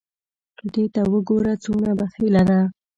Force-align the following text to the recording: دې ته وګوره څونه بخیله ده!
دې 0.73 0.85
ته 0.93 1.01
وګوره 1.11 1.53
څونه 1.63 1.91
بخیله 1.99 2.43
ده! 2.49 2.59